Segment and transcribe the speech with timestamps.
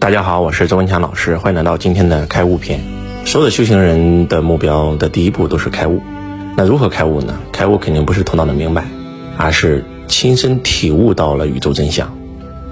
[0.00, 2.80] 大家好，我是周文强老师，欢迎来到今天的开悟篇。
[3.26, 6.00] 所有的修行人的目标的第一步都是开悟。
[6.56, 7.38] 那如何开悟呢？
[7.52, 8.86] 开悟肯定不是头脑的明白，
[9.36, 12.10] 而是亲身体悟到了宇宙真相。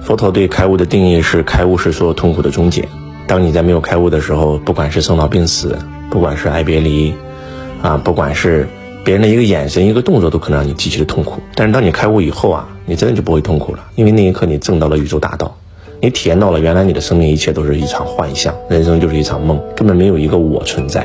[0.00, 2.88] 佛陀对开悟的定义是：开悟是所有痛苦的终结。
[3.26, 7.12] 当你在没有开悟的时候，不管是生老病死，不管是爱别离，
[7.82, 8.66] 啊，不管是
[9.04, 11.42] 别人的一个眼神、一个动作，都可能让你极其的痛苦。
[11.54, 15.58] 但是当你开悟以后啊，你真的就不会痛苦了，因为那一刻你证到了宇宙大道。
[16.00, 21.04] 你体验到了，原来你的生命一切都是一场幻象，人生就是一场梦，根本没有一个我存在。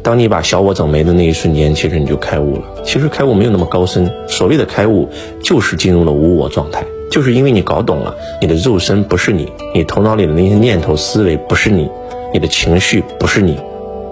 [0.00, 2.62] 当你把小我整没的那一瞬间，其实你就开悟了。
[2.84, 5.08] 其实开悟没有那么高深，所谓的开悟
[5.42, 11.88] 就是进入了无我状态，就是因为你搞懂了，你的肉身不是你，你头脑里的那些念头思维不是你，
[12.32, 13.58] 你的情绪不是你。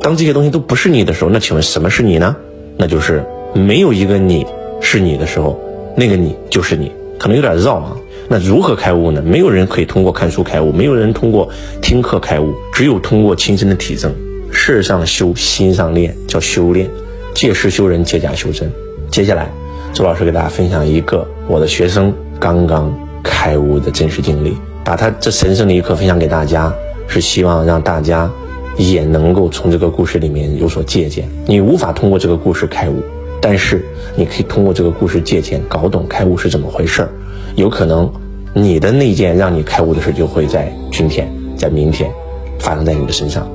[0.03, 2.35] 当这些东西都不是你的时候，那请问什么是你呢？
[2.77, 4.45] 那就是没有一个你
[4.81, 5.61] 是你的时候，
[5.97, 6.91] 那个你就是你。
[7.19, 7.97] 可能有点绕啊。
[8.33, 9.21] 那如何开悟呢？
[9.21, 11.51] 没有人可以通过看书开悟，没有人通过
[11.83, 14.15] 听课开悟，只有通过亲身的体证。
[14.53, 16.89] 事上修，心上练，叫修炼。
[17.35, 18.71] 借势修人，借假修真。
[19.11, 19.51] 接下来，
[19.93, 26.73] 周老师给大家分享一个我的学生刚刚开悟的真实经历，把他这神圣的一刻分享给大家，
[27.09, 28.31] 是希望让大家
[28.77, 31.29] 也能够从这个故事里面有所借鉴。
[31.47, 33.03] 你无法通过这个故事开悟，
[33.43, 37.11] 但是你可以通过这个故事借鉴，搞懂开悟是怎么回事儿。
[37.57, 38.09] 有可能，
[38.53, 42.11] 你的那件让你开悟的事就会在今天，在明天，
[42.59, 43.49] 发生在你的身上。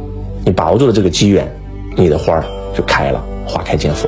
[0.46, 1.46] 你把握住了这个机缘，
[1.98, 4.08] 你的花儿就开了，花开见佛。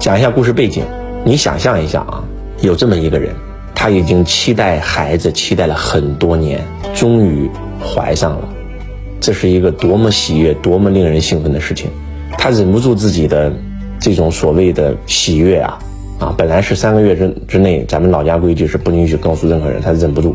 [0.00, 0.82] 讲一下故事背景，
[1.24, 2.24] 你想象一下啊，
[2.60, 3.32] 有这么一个人，
[3.74, 6.60] 他已经期待孩子，期待了很多年，
[6.94, 7.48] 终于
[7.80, 8.48] 怀上了，
[9.20, 11.90] 这是一个多么喜悦、多么令人兴奋的事情。
[12.36, 13.52] 他忍不住自己的
[14.00, 15.78] 这种所谓的喜悦啊。
[16.20, 20.34] 啊，本来是三个月之之内，咱们老家规矩是不允许告诉任何人，他忍不住，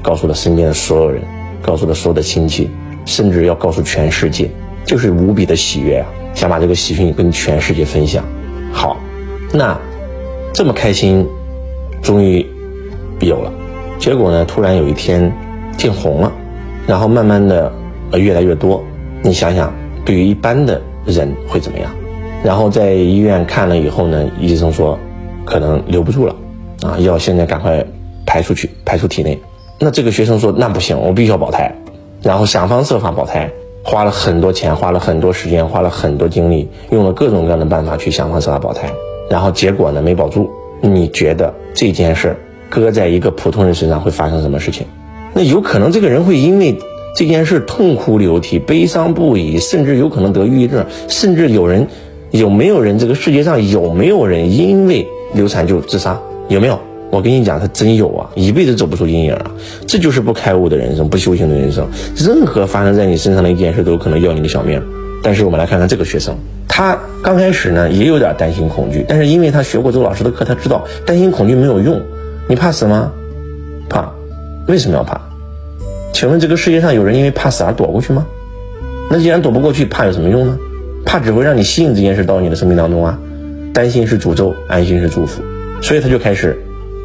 [0.00, 1.20] 告诉了身边的所有人，
[1.60, 2.70] 告诉了所有的亲戚，
[3.04, 4.48] 甚至要告诉全世界，
[4.84, 8.24] 就是无比的喜悦啊，想把这个喜讯跟全世界分享。
[8.72, 8.96] 好，
[9.52, 9.76] 那
[10.54, 11.26] 这么开心，
[12.00, 12.46] 终于
[13.18, 13.52] 有了，
[13.98, 15.30] 结果呢，突然有一天
[15.76, 16.32] 见红了，
[16.86, 17.70] 然后慢慢的
[18.12, 18.82] 呃越来越多，
[19.22, 21.90] 你想想，对于一般的人会怎么样？
[22.44, 24.96] 然后在医院看了以后呢，医生说。
[25.46, 26.36] 可能留不住了，
[26.82, 27.82] 啊，要现在赶快
[28.26, 29.38] 排出去，排出体内。
[29.78, 31.74] 那这个学生说：“那不行，我必须要保胎。”
[32.22, 33.50] 然后想方设法保胎，
[33.84, 38.90] 花了很多钱，花了很多时间，花了很多精力，用了各种各样的办法去想方设法保胎。
[39.30, 40.50] 然后结果呢，没保住。
[40.80, 42.36] 你觉得这件事
[42.68, 44.86] 搁在一个普通人身上会发生什么事情？
[45.34, 46.76] 那有可能这个人会因为
[47.14, 51.86] 这件事痛哭流涕、悲伤不已，甚至有可能得抑郁症，甚至有人
[52.30, 52.98] 有没有人？
[52.98, 55.06] 这个世界上有没有人因为？
[55.34, 56.78] 流产就自杀，有没有？
[57.10, 59.50] 我跟你讲，他真有啊，一辈子走不出阴影啊！
[59.86, 61.86] 这就是不开悟的人生，不修行的人生。
[62.16, 64.82] 任何发生在你身上的一件事，都有可能要你的小命。
[65.22, 66.36] 但是我们来看看这个学生，
[66.66, 72.00] 他刚开始呢也有点担心恐惧，但是因为他学过周老师的课，他知道担心恐惧没有用。
[72.48, 73.10] 你怕死吗？
[73.88, 74.10] 怕。
[74.66, 75.18] 为什么要怕？
[76.12, 78.26] 请问这个世界上有人因为怕死而躲过去吗？
[79.08, 80.58] 那既然躲不过去，怕有什么用呢？
[81.04, 83.16] 怕只会让你吸引这件事到你的生命当中啊。
[83.76, 85.42] 担心是诅咒，安心是祝福，
[85.82, 86.58] 所以他就开始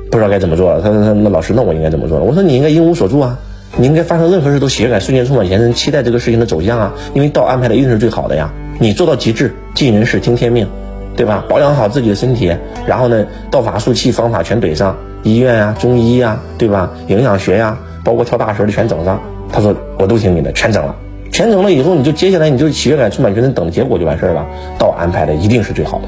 [0.09, 0.79] 不知道该怎么做了。
[0.81, 3.37] 他说：“那老师，那我应该怎么做呢？”我说：“你应该一无所住啊，
[3.75, 8.49] 你应该发生任何事都喜悦感瞬间充满全身，期待这个事情的走向啊，因为道安排的一定是最好的呀。
[8.79, 10.65] 你做到极致，尽人事听天命，
[11.13, 11.43] 对吧？
[11.49, 12.55] 保养好自己的身体，
[12.85, 16.89] 然后呢，道法术器方法全怼上，医院啊、中医呀，对吧？
[17.07, 19.21] 营养学呀，包括跳大神的全整上。”
[19.51, 20.95] 他说：“我都听你的，全整了，
[21.33, 24.45] 全整了以后，你就接下来你就喜悦感充满全身，等结果就完事儿了。
[24.79, 26.05] 道安排的一定是最好的。”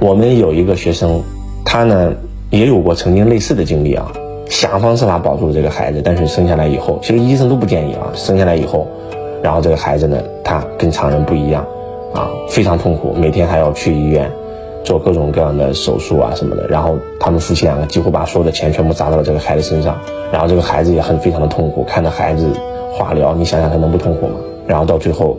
[0.00, 1.22] 我们有一个学生，
[1.64, 2.12] 他呢
[2.50, 4.12] 也有过曾经类似的经历啊，
[4.50, 8.86] 想方设法保住了这个孩子，但是生下来以后，其实医生都不建议啊，生下来以后，
[9.42, 11.64] 然后这个孩子呢，他跟常人不一样，
[12.12, 14.30] 啊，非常痛苦，每天还要去医院
[14.84, 19.98] 做各种各样的手术啊什么的，然后他们夫妻两个几乎把所有的钱全部砸到了这个孩子身上，
[20.30, 22.46] 然后这个孩子也很非常的痛苦，看着孩子
[22.92, 24.34] 化疗，你想想他能不痛苦吗？
[24.66, 25.36] 然后到最后，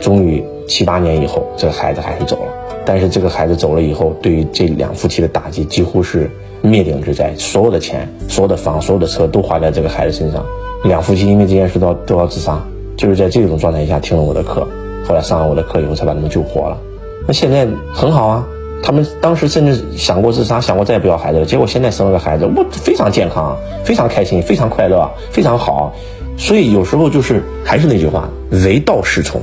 [0.00, 2.52] 终于七八年以后，这个孩子还是走了。
[2.84, 6.30] 但是这个孩子走了以后，对于这两夫妻的打击几乎是
[6.62, 7.34] 灭顶之灾。
[7.36, 10.44] 所有的钱、所有的房、所有的车都花在这个孩子身上。
[10.84, 12.62] 两夫妻因为这件事都要都要自杀，
[12.96, 14.66] 就是在这种状态下听了我的课，
[15.04, 16.78] 后来上了我的课以后才把他们救活了。
[17.26, 18.46] 那现在很好啊，
[18.82, 21.44] 他们当时甚至想过自杀，想过再也不要孩子了。
[21.44, 25.92] 结果现在生了个孩子，我非常健康，非常开心，非常快乐，非常好。
[26.38, 28.28] 所以有时候就是还是那句话，
[28.64, 29.40] 唯道是从，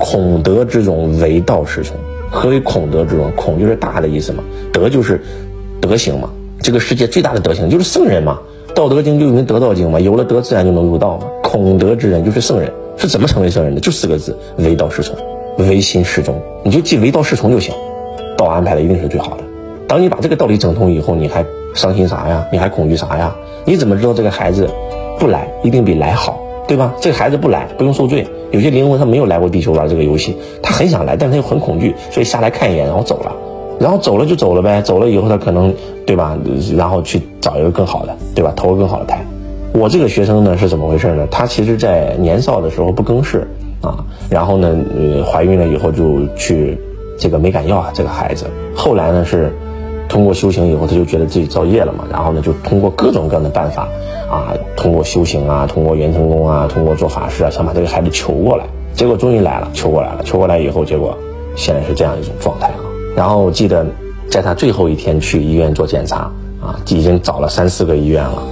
[0.00, 1.94] 孔德之容，唯道是从。
[2.30, 3.30] 何为孔德之容？
[3.32, 4.42] 孔就是大的意思嘛，
[4.72, 5.20] 德就是
[5.80, 6.30] 德行嘛。
[6.62, 8.38] 这个世界最大的德行就是圣人嘛，
[8.72, 11.26] 《道德经》就名《得道经》嘛，有了德自然就能入道嘛。
[11.42, 13.80] 孔德之人就是圣人，是怎么成为圣人的？
[13.80, 15.14] 就四个字：唯道是从，
[15.58, 16.40] 唯心是忠。
[16.62, 17.74] 你就记唯道是从就行，
[18.36, 19.44] 道安排的一定是最好的。
[19.86, 21.44] 当你把这个道理整通以后，你还
[21.74, 22.46] 伤心啥呀？
[22.52, 23.34] 你还恐惧啥呀？
[23.64, 24.68] 你怎么知道这个孩子
[25.18, 26.38] 不来一定比来好，
[26.70, 26.94] 对吧？
[27.00, 28.24] 这个孩子不来不用受罪。
[28.52, 33.32] 有些灵魂他没有来过地球玩这个游戏，他很想来，但他又很恐惧，所以下来看一眼然后走了，
[33.80, 34.80] 然后走了就走了呗。
[34.80, 35.74] 走了以后他可能
[36.06, 36.38] 对吧？
[36.76, 38.52] 然后去找一个更好的，对吧？
[38.54, 39.20] 投个更好的胎。
[39.72, 41.26] 我这个学生呢是怎么回事呢？
[41.28, 43.48] 他其实，在年少的时候不更事
[43.80, 46.78] 啊，然后呢，呃，怀孕了以后就去
[47.18, 48.46] 这个没敢要啊这个孩子。
[48.76, 49.52] 后来呢是
[50.10, 53.88] 通过修行以后，他就觉得自己造业了嘛，然后呢就通过各种各样的办法
[54.28, 58.66] 啊，通过修行啊，通过元成功啊，通过做法事啊，想把这个孩子求过来。
[58.92, 61.16] 结果终于来了，求过来了，求过来以后，结果
[61.54, 62.82] 现在是这样一种状态啊。
[63.16, 63.86] 然后我记得
[64.28, 66.30] 在他最后一天去医院做检查
[66.60, 68.42] 啊，已经找了三四个医院了。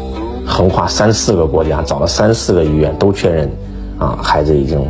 [0.46, 3.50] 横跨三四个国家，找了三四个医院都确认，
[3.98, 4.80] 啊，孩子已经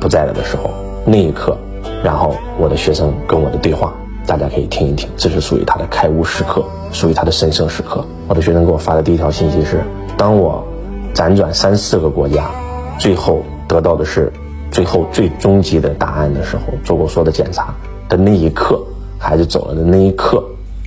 [0.00, 0.70] 不在了的时候，
[1.04, 1.56] 那一刻，
[2.02, 3.94] 然后我的学生跟我的对话，
[4.26, 8.04] 大家可以听一听，这是属于他的开悟时刻，属于他的神圣时刻。
[8.28, 9.82] 我的学生给我发的第一条信息是：
[10.16, 10.64] 当我
[11.14, 12.50] 辗转三四个国家，
[12.98, 14.32] 最后得到的是
[14.70, 17.74] 最后最终极的答案的时候，做过所有的检查
[18.08, 18.80] 的那一刻，
[19.18, 20.42] 孩子走了的那一刻，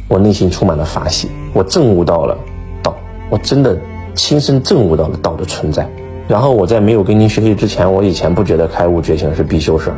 [0.08, 2.38] 我内心充满了法喜，我证悟到了
[2.82, 2.96] 道，
[3.30, 3.78] 我真的。
[4.18, 5.88] 亲身证悟到了道的存在，
[6.28, 9.94] 然后我在没有跟您学习之前，我以前不觉得开悟觉醒是必修生，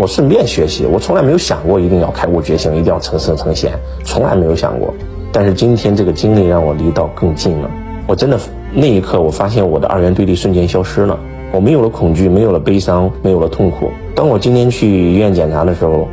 [0.00, 4.94] 我顺便学习，我从来没有想过一定要开悟觉醒，一定要成圣成贤，从来没有想过。
[5.30, 7.70] 但是今天这个经历让我离道更近了，
[8.06, 8.40] 我真的
[8.72, 11.18] 那一刻我发现我的二元对立瞬间消失了，
[11.52, 13.90] 我没有了恐惧，没有了悲伤，没有了痛苦。
[14.14, 16.08] 当我今天去医院检查的时候，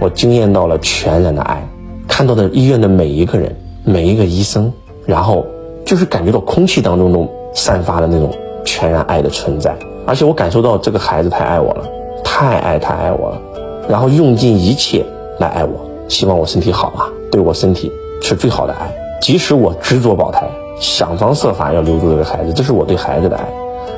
[0.00, 1.64] 我惊艳到了全然的爱，
[2.08, 3.54] 看到的医院的每一个人，
[3.84, 4.72] 每一个医生，
[5.06, 5.46] 然后。
[5.84, 8.30] 就是感觉到空气当中都散发的那种
[8.62, 9.74] 全然爱的存在，
[10.04, 11.88] 而且我感受到这个孩子太爱我了，
[12.24, 13.40] 太爱太爱我了，
[13.88, 15.04] 然后用尽一切
[15.38, 15.70] 来爱我，
[16.08, 17.92] 希望我身体好啊，对我身体
[18.22, 18.94] 是最好的爱。
[19.20, 20.48] 即使我执着保胎，
[20.78, 23.44] 想方设法要留住这个孩子，这是我对孩子的爱，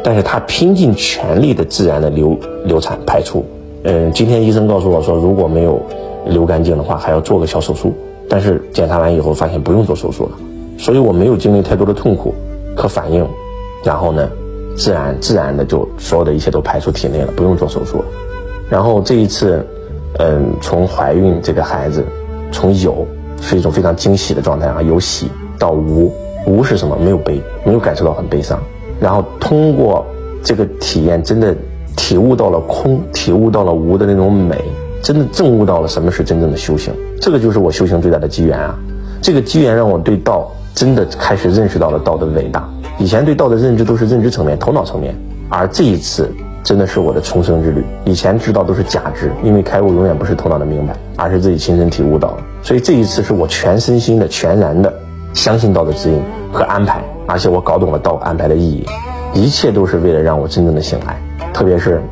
[0.02, 3.44] 但是他拼尽全力的自然的流流产排出。
[3.84, 5.80] 嗯，今天医生告诉我说，如果没有
[6.26, 7.92] 流干净的话，还要做个小手术，
[8.28, 10.30] 但是检查完以后发现不用做手术了。
[10.78, 12.34] 所以我没有经历太多的痛苦
[12.74, 13.26] 和反应，
[13.84, 14.28] 然后呢，
[14.80, 18.02] 自然自然的就所有的一切都排出体内了，不用做手术。
[18.70, 19.62] 然后这一次，
[20.18, 22.02] 嗯，从怀孕这个孩子，
[22.50, 23.06] 从有
[23.42, 25.28] 是一种非常惊喜的状态啊，有喜
[25.58, 26.10] 到无，
[26.46, 26.96] 无是什么？
[26.96, 28.58] 没有悲，没有感受到很悲伤。
[28.98, 30.06] 然后通过
[30.42, 31.54] 这个体验，真的
[31.94, 34.56] 体悟到了空，体悟到了无的那种美，
[35.02, 36.90] 真的证悟到了什么是真正的修行。
[37.20, 38.74] 这个就是我修行最大的机缘啊！
[39.20, 40.50] 这个机缘让我对道。
[40.72, 42.66] 真的开始认识到了道的伟大。
[43.00, 45.14] 以前对道的认知都是认知层面、头脑层面，
[45.48, 46.30] 而这一次
[46.62, 47.82] 真的是我的重生之旅。
[48.04, 52.36] 以前知道都是假知，因为开悟永远不是头脑的明白，而是自己亲身体悟到。
[52.62, 54.92] 所以这一次是我全身心的、全然的
[55.32, 56.20] 相信道的指引
[56.52, 58.84] 和安排，而且我搞懂了道安排的意义，
[59.32, 61.18] 一切都是为了让我真正的醒来。
[61.54, 62.02] 特别是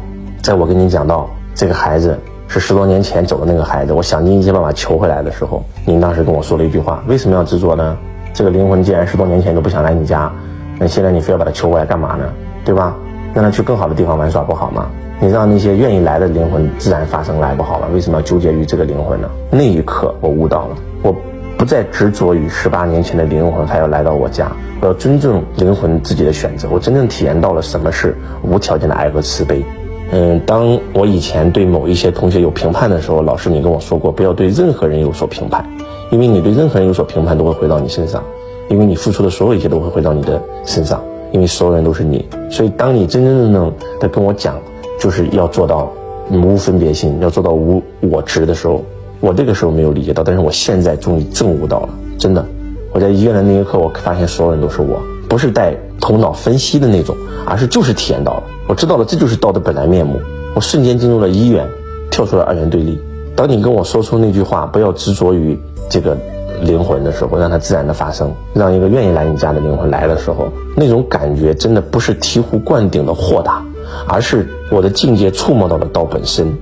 [0.40, 7.94] 在我跟你讲到这个孩子是十多年前走的那个孩子，我想尽一切办法求回来的时候，您当时跟我说了一句话：为什么要执着呢？
[8.32, 10.32] 这个灵魂既然十多年前都不想来你家，
[10.78, 12.24] 那现在你非要把他求过来干嘛呢？
[12.64, 12.96] 对吧？
[13.34, 14.88] 让他去更好的地方玩耍不好吗？
[15.20, 17.88] 你让那些愿意来的灵魂自然发生来不好了？
[17.92, 19.28] 为什么要纠结于这个灵魂呢？
[19.50, 21.14] 那一刻我悟到了，我
[21.56, 26.68] 不再执着于十八年前的灵魂，还要来到我家，我要尊重灵魂自己的选择。
[26.70, 29.64] 我真正体验到了什么是无条件的爱和慈悲。
[30.12, 35.64] 嗯，当我以前对某一些同学有评判的时候，老师你跟我说过，不要对任何人有所评判。
[36.10, 38.22] 因为你对任何人有所评判，都会回到你身上；
[38.68, 40.98] 因为你付出的所有一切都会回到你的身上；
[41.32, 42.24] 因为所有人都是你。
[42.50, 44.58] 所以，当你真真正正的跟我讲，
[45.00, 45.90] 就是要做到
[46.30, 48.82] 无分别心，要做到无我执的时候，
[49.20, 51.88] 我这个时候没有理解到，但是我现在终于证悟到了。
[52.18, 52.44] 真的，
[52.92, 58.42] 我在医院的那一刻，我发现所有人都是我，不是带头脑分析的那种，而是就是体验到了。
[58.68, 60.20] 我知道了，这就是道的本来面目。
[60.54, 61.66] 我瞬间进入了医院，
[62.10, 62.98] 跳出了二元对立。
[63.34, 65.58] 当你跟我说出那句话，不要执着于。
[65.90, 66.14] 这个
[66.62, 73.62] 灵魂的时候，让它自然的发生，让一个愿意来你家的灵魂来的时候，那种感觉真的不是醍醐灌顶的豁达，
[74.08, 76.52] 而是我的境界触摸到了道本身，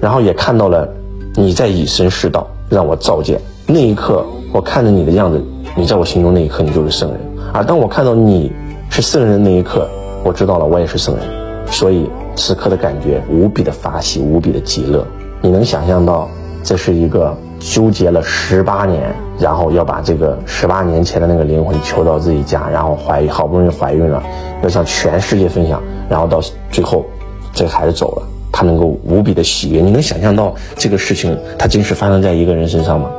[0.00, 0.88] 然后也看到了
[1.34, 3.40] 你在以身试道，让我照见。
[3.66, 5.42] 那一刻，我看着你的样子，
[5.76, 7.20] 你在我心中那一刻，你就是圣人。
[7.52, 8.52] 而当我看到你
[8.90, 9.88] 是圣人那一刻，
[10.24, 11.24] 我知道了，我也是圣人。
[11.66, 15.06] 所以此刻的感觉无比的发喜，无比的极乐。
[15.40, 16.28] 你能想象到，
[16.62, 17.36] 这是一个。
[17.64, 24.22] 纠结了十八年，然后要把这个十八年前的那个灵魂求到自己家，然后怀好不容易怀孕了，
[24.62, 27.04] 要向全世界分享，然后到最后，
[27.52, 28.22] 这个孩子走了，
[28.52, 29.80] 他能够无比的喜悦。
[29.80, 33.10] 你能想象到这个事情，它真实发生在一个人身上吗？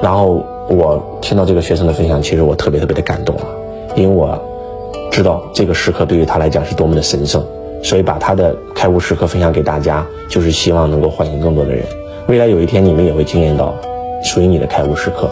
[0.00, 3.42] 然后我听到这个学生的分享，其实我特别特别的感动啊，
[3.96, 4.40] 因为我
[5.10, 7.44] 知道这个时刻对于他来讲是多么的神圣，
[7.82, 11.84] 所以把他的开悟时刻分享给大家，就是希望能够唤醒更多的人。
[12.28, 13.74] 未来有一天，你们也会惊艳到
[14.22, 15.28] 属于你的开悟时刻。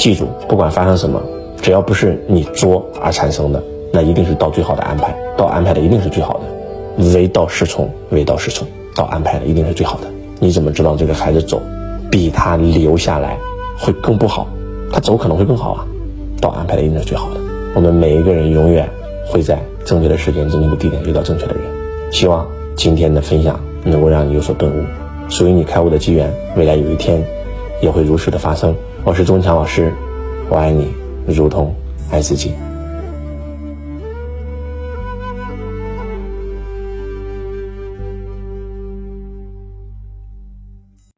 [0.00, 1.20] 记住，不管发生什么，
[1.60, 5.14] 只要不是你作而产生的，那一定是到最好的安排。
[5.36, 8.66] 到安排的一定是最好的，唯道是从，唯道是从，
[8.96, 10.06] 到安排的一定是最好的。
[10.38, 11.60] 你怎么知道这个孩子走
[12.10, 13.36] 比他留下来
[13.76, 14.46] 会更不好？
[14.90, 15.86] 他走可能会更好啊。
[16.40, 17.36] 到安排的一定是最好的。
[17.74, 18.88] 我们每一个人永远
[19.26, 21.62] 会在正确的时间、正确的地点遇到正确的人。
[22.10, 24.82] 希望今天的分享能够让你有所顿悟，
[25.28, 27.22] 属于你开悟的机缘，未来有一天
[27.82, 28.74] 也会如实的发生。
[29.02, 29.90] 我是钟强老师，
[30.50, 30.92] 我爱你，
[31.26, 31.74] 如同
[32.10, 32.52] 爱自己。